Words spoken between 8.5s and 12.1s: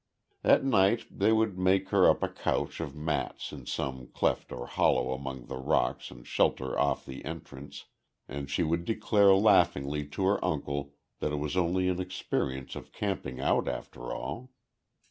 would declare laughingly to her uncle that it was only an